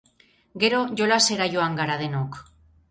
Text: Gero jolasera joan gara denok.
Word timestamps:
Gero 0.63 0.79
jolasera 1.03 1.49
joan 1.59 1.81
gara 1.83 2.01
denok. 2.05 2.43